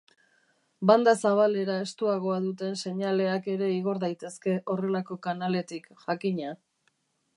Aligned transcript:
Banda-zabalera 0.91 1.75
estuagoa 1.89 2.39
duten 2.47 2.79
seinaleak 2.85 3.51
ere 3.57 3.69
igor 3.75 4.01
daitezke 4.07 4.57
horrelako 4.75 5.19
kanaletik, 5.29 5.91
jakina. 6.09 6.57